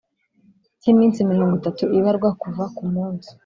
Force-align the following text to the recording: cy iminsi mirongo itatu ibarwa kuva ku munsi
cy 0.81 0.87
iminsi 0.93 1.27
mirongo 1.31 1.53
itatu 1.59 1.83
ibarwa 1.97 2.29
kuva 2.41 2.63
ku 2.75 2.83
munsi 2.93 3.29